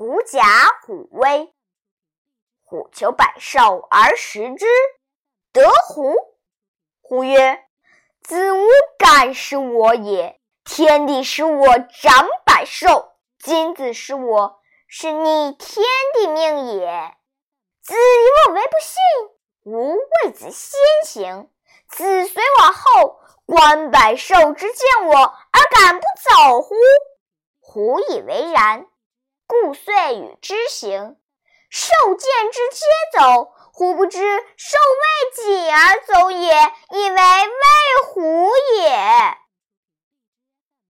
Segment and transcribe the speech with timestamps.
[0.00, 0.42] 狐假
[0.86, 1.52] 虎威。
[2.64, 4.64] 虎求百兽而食之，
[5.52, 6.14] 得狐。
[7.02, 7.62] 虎曰
[8.24, 8.66] ：“子无
[8.98, 10.40] 敢食我也。
[10.64, 17.14] 天地使我长百兽，今子食我，是逆天地命也。
[17.82, 19.02] 子以我为不信，
[19.64, 21.50] 吾为子先行。
[21.88, 26.74] 子随我后，观百兽之见我而敢不走乎？”
[27.60, 28.86] 虎以为然，
[29.50, 31.16] 故遂与之行。
[31.70, 33.52] 受见之，皆走。
[33.72, 34.18] 虎不知
[34.56, 36.09] 受为己而走